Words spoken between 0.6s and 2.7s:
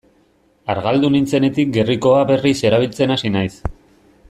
Argaldu nintzenetik gerrikoa berriz